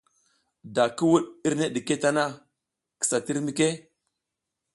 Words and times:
Da 0.75 0.83
ki 0.95 1.03
wuɗ 1.11 1.25
irne 1.47 1.65
ɗike 1.73 1.95
tana, 2.01 2.23
kisa 2.99 3.17
tir 3.25 3.37
mike. 3.45 3.67